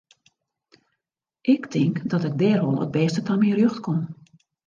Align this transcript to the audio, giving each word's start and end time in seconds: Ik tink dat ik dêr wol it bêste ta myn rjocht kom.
Ik 1.53 1.63
tink 1.73 1.95
dat 2.11 2.23
ik 2.27 2.33
dêr 2.43 2.59
wol 2.65 2.81
it 2.85 2.93
bêste 2.97 3.21
ta 3.23 3.33
myn 3.37 3.57
rjocht 3.57 3.81
kom. 3.85 3.99